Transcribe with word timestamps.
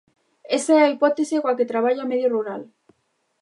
Esa 0.57 0.71
é 0.79 0.81
a 0.83 0.91
hipótese 0.93 1.35
coa 1.41 1.57
que 1.57 1.69
traballa 1.71 2.09
Medio 2.11 2.29
Rural. 2.35 2.61